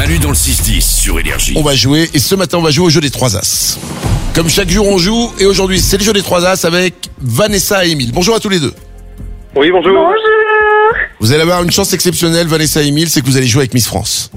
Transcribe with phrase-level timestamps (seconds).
[0.00, 1.52] Manu dans le 6-10 sur Énergie.
[1.56, 3.78] On va jouer et ce matin on va jouer au jeu des trois as.
[4.34, 7.84] Comme chaque jour on joue et aujourd'hui c'est le jeu des trois as avec Vanessa
[7.84, 8.10] et Emile.
[8.10, 8.72] Bonjour à tous les deux.
[9.56, 9.92] Oui, bonjour.
[9.92, 10.16] Bonjour
[11.20, 13.74] Vous allez avoir une chance exceptionnelle Vanessa et Emile, c'est que vous allez jouer avec
[13.74, 14.30] Miss France.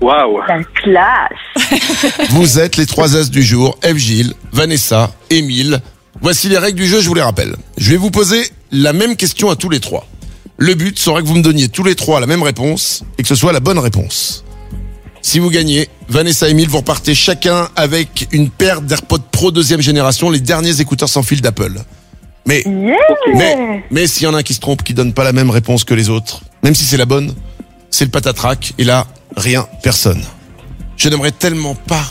[0.00, 0.40] Waouh.
[0.48, 5.82] La classe Vous êtes les trois as du jour, Eve Gilles, Vanessa, Emile.
[6.22, 7.54] Voici les règles du jeu, je vous les rappelle.
[7.76, 10.06] Je vais vous poser la même question à tous les trois.
[10.56, 13.28] Le but sera que vous me donniez tous les trois la même réponse et que
[13.28, 14.45] ce soit la bonne réponse.
[15.26, 19.80] Si vous gagnez, Vanessa et Emile, vous repartez chacun avec une paire d'AirPods Pro deuxième
[19.80, 21.80] génération, les derniers écouteurs sans fil d'Apple.
[22.46, 22.94] Mais, Yeah
[23.34, 25.50] mais, mais s'il y en a un qui se trompe, qui donne pas la même
[25.50, 27.34] réponse que les autres, même si c'est la bonne,
[27.90, 30.22] c'est le patatrac, et là, rien, personne.
[30.96, 32.04] Je n'aimerais tellement pas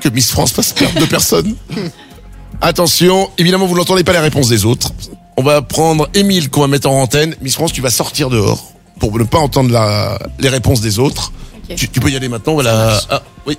[0.00, 1.54] que Miss France fasse perdre de personne.
[2.60, 4.90] Attention, évidemment, vous n'entendez pas les réponses des autres.
[5.36, 7.36] On va prendre Émile qu'on va mettre en antenne.
[7.42, 11.30] Miss France, tu vas sortir dehors pour ne pas entendre la, les réponses des autres.
[11.76, 12.54] Tu, tu peux y aller maintenant.
[12.54, 13.00] Voilà.
[13.10, 13.56] Ah, oui.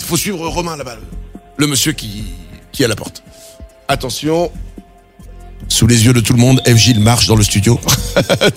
[0.00, 1.02] Il faut suivre Romain là-bas, le,
[1.56, 2.24] le monsieur qui,
[2.72, 3.22] qui est à la porte.
[3.88, 4.50] Attention.
[5.68, 6.76] Sous les yeux de tout le monde, F.
[6.76, 7.80] Gilles marche dans le studio.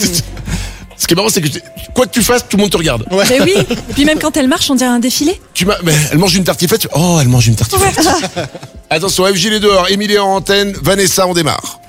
[0.98, 1.48] Ce qui est marrant, c'est que
[1.94, 3.06] quoi que tu fasses, tout le monde te regarde.
[3.30, 5.40] Mais oui, et puis même quand elle marche, on dirait un défilé.
[5.54, 6.82] Tu m'as, mais elle mange une tartiflette.
[6.82, 8.00] tu- Oh, elle mange une tartiflette.
[8.90, 11.80] Attention, FG est dehors, Émilie en antenne, Vanessa, on démarre.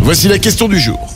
[0.00, 1.12] Voici la question du jour.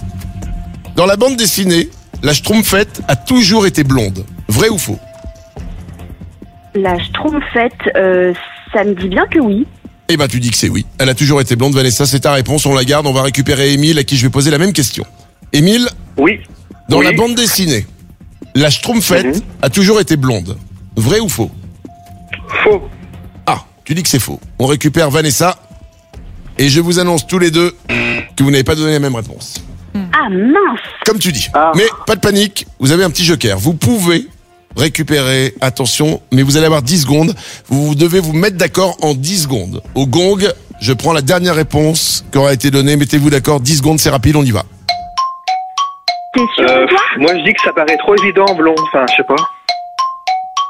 [0.96, 1.88] Dans la bande dessinée,
[2.22, 4.24] la Schtroumpfette a toujours été blonde.
[4.58, 4.98] Vrai ou faux
[6.74, 8.34] La Schtroumpfette, euh,
[8.72, 9.68] ça me dit bien que oui.
[10.08, 10.84] Eh ben, tu dis que c'est oui.
[10.98, 12.66] Elle a toujours été blonde, Vanessa, c'est ta réponse.
[12.66, 15.04] On la garde, on va récupérer Émile à qui je vais poser la même question.
[15.52, 16.40] Émile, Oui.
[16.88, 17.04] dans Oui.
[17.04, 17.86] la bande dessinée,
[18.56, 19.42] la Schtroumpfette Mhm.
[19.62, 20.58] a toujours été blonde.
[20.96, 21.52] Vrai ou faux
[22.64, 22.82] Faux.
[23.46, 24.40] Ah, tu dis que c'est faux.
[24.58, 25.56] On récupère Vanessa.
[26.58, 27.76] Et je vous annonce tous les deux
[28.36, 29.62] que vous n'avez pas donné la même réponse.
[29.94, 31.46] Ah mince Comme tu dis.
[31.54, 31.70] Ah.
[31.76, 33.56] Mais pas de panique, vous avez un petit joker.
[33.58, 34.26] Vous pouvez
[34.78, 37.34] récupérer, attention, mais vous allez avoir 10 secondes.
[37.68, 39.82] Vous devez vous mettre d'accord en 10 secondes.
[39.94, 40.38] Au gong,
[40.80, 42.96] je prends la dernière réponse qui aura été donnée.
[42.96, 44.62] Mettez-vous d'accord, 10 secondes, c'est rapide, on y va.
[46.34, 48.74] T'es sûr Euh, toi moi, je dis que ça paraît trop évident, blond.
[48.88, 49.34] Enfin, je sais pas.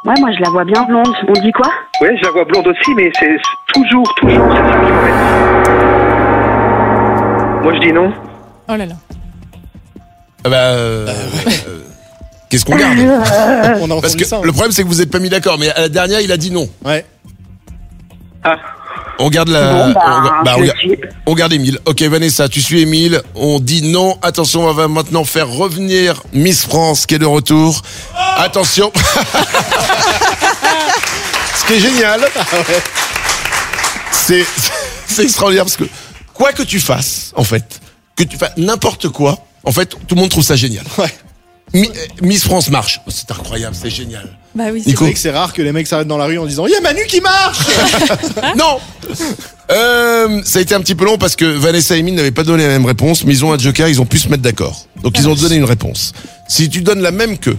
[0.06, 1.12] Ouais, moi je la vois bien blonde.
[1.28, 1.68] On dit quoi
[2.00, 3.36] Ouais, je la vois blonde aussi, mais c'est
[3.74, 4.92] toujours, toujours, c'est ça que je.
[7.64, 8.12] Moi, je dis non.
[8.68, 8.94] Oh là là.
[10.44, 11.67] Ah bah, euh, euh,
[12.58, 12.98] Qu'est-ce qu'on garde
[13.80, 14.36] On a Parce entendu que ça.
[14.36, 14.40] hein.
[14.42, 16.36] le problème c'est que vous n'êtes pas mis d'accord, mais à la dernière il a
[16.36, 16.68] dit non.
[16.84, 17.04] Ouais.
[18.44, 18.56] Ah,
[19.20, 19.72] On garde la.
[19.72, 20.00] Bon, bah,
[20.40, 21.78] on, bah, on je ga- suis- on garde Emile.
[21.86, 23.20] Ok Vanessa, tu suis Emile.
[23.34, 24.16] On dit non.
[24.22, 27.82] Attention, on va maintenant faire revenir Miss France qui est de retour.
[28.38, 28.92] Attention.
[31.56, 32.20] Ce qui est génial,
[34.12, 34.44] c'est
[35.06, 35.84] c'est extraordinaire parce que
[36.32, 37.80] quoi que tu fasses, en fait,
[38.16, 40.84] que tu fasses n'importe quoi, en fait, tout le monde trouve ça génial.
[40.96, 41.12] Ouais.
[41.74, 43.00] Mi- euh, Miss France marche.
[43.06, 44.28] Oh, c'est incroyable, c'est génial.
[44.54, 45.00] Bah oui, c'est Nico.
[45.00, 46.72] C'est vrai que c'est rare que les mecs s'arrêtent dans la rue en disant Il
[46.72, 47.58] y a Manu qui marche
[48.56, 48.78] Non
[49.70, 52.42] euh, Ça a été un petit peu long parce que Vanessa et Emile n'avaient pas
[52.44, 54.86] donné la même réponse, mais ils ont un joker, ils ont pu se mettre d'accord.
[55.02, 56.12] Donc ils ont donné une réponse.
[56.48, 57.54] Si tu donnes la même que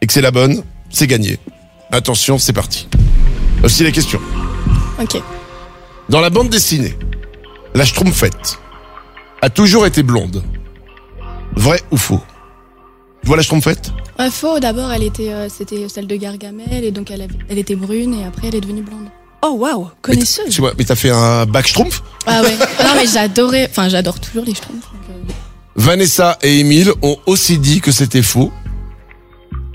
[0.00, 1.38] et que c'est la bonne, c'est gagné.
[1.90, 2.86] Attention, c'est parti.
[3.60, 4.20] Voici la question.
[5.00, 5.20] Ok.
[6.10, 6.96] Dans la bande dessinée,
[7.74, 8.58] la Schtroumpfette
[9.42, 10.42] a toujours été blonde.
[11.56, 12.20] Vrai ou faux?
[13.22, 16.90] Tu vois la Schtroumpfette Ouais, faux, d'abord, elle était, euh, c'était celle de Gargamel, et
[16.90, 19.08] donc elle, avait- elle était brune, et après elle est devenue blonde.
[19.42, 20.48] Oh waouh, Mais connaisseuse.
[20.50, 22.56] Tu vois, mais t'as fait un bac Schtroumpf Ah ouais.
[22.82, 24.82] non mais j'adorais, enfin j'adore toujours les schtroumpfs.
[24.92, 25.32] donc, euh,
[25.76, 28.52] Vanessa et Emile ont aussi dit que c'était faux.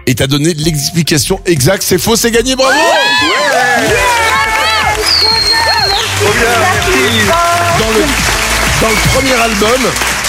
[0.05, 1.81] Et t'as donné l'explication exacte.
[1.83, 2.73] C'est faux, c'est gagné, bravo
[6.19, 7.27] trop bien, merci.
[7.79, 8.01] dans le,
[8.81, 9.81] dans le premier album,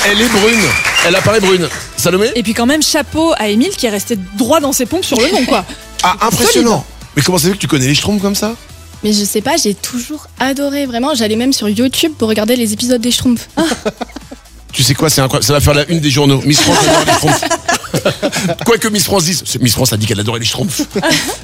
[0.07, 0.61] elle est brune.
[1.07, 1.69] Elle apparaît brune.
[1.97, 5.05] Salomé Et puis quand même, chapeau à Émile qui est resté droit dans ses pompes
[5.05, 5.65] sur le nom, quoi.
[6.03, 6.85] Ah, impressionnant
[7.17, 8.55] Mais comment ça fait que tu connais les Schtroumpfs comme ça?
[9.03, 11.15] Mais je sais pas, j'ai toujours adoré, vraiment.
[11.15, 13.49] J'allais même sur YouTube pour regarder les épisodes des Schtroumpfs.
[13.57, 13.65] Ah,
[14.73, 15.45] Tu sais quoi, c'est incroyable.
[15.45, 16.41] Ça va faire la une des journaux.
[16.45, 17.45] Miss France adore les Schtroumpfs.
[18.67, 20.83] Quoi que Miss France dise, Miss France a dit qu'elle adorait les Schtroumpfs.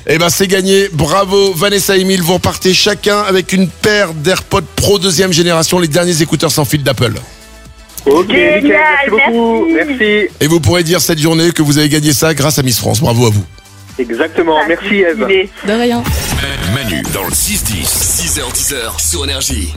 [0.07, 0.89] eh ben, c'est gagné.
[0.93, 2.23] Bravo, Vanessa et Emile.
[2.23, 6.83] Vous repartez chacun avec une paire d'AirPods Pro deuxième génération, les derniers écouteurs sans fil
[6.83, 7.13] d'Apple.
[8.07, 9.67] Ok, nickel, Génial, merci beaucoup.
[9.67, 9.93] merci.
[9.99, 10.29] Merci.
[10.41, 13.01] Et vous pourrez dire cette journée que vous avez gagné ça grâce à Miss France.
[13.01, 13.45] Bravo à vous.
[13.99, 15.19] Exactement, merci Eve.
[15.67, 16.03] De rien.
[16.75, 17.85] Manu dans le 6-10.
[17.85, 19.75] 6h10 sur Énergie.